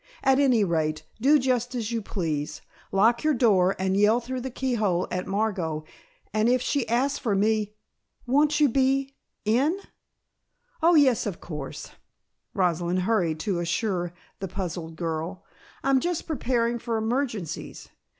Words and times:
At 0.23 0.39
any 0.39 0.63
rate, 0.63 1.05
do 1.21 1.37
just 1.37 1.75
as 1.75 1.91
you 1.91 2.01
please. 2.01 2.61
Lock 2.91 3.23
your 3.23 3.35
door 3.35 3.75
and 3.77 3.95
yell 3.95 4.19
through 4.19 4.41
the 4.41 4.49
keyhole 4.49 5.07
at 5.11 5.27
Margot, 5.27 5.85
and 6.33 6.49
if 6.49 6.59
she 6.59 6.89
asks 6.89 7.19
for 7.19 7.35
me" 7.35 7.75
"Won't 8.25 8.59
you 8.59 8.67
be 8.67 9.13
in?" 9.45 9.77
"Oh, 10.81 10.95
yes, 10.95 11.27
of 11.27 11.39
course," 11.39 11.91
Rosalind 12.55 13.03
hurried 13.03 13.39
to 13.41 13.59
assure 13.59 14.11
the 14.39 14.47
puzzled 14.47 14.95
girl. 14.95 15.43
"I'm 15.83 15.99
just 15.99 16.25
preparing 16.25 16.79
for 16.79 16.97
emergencies. 16.97 17.89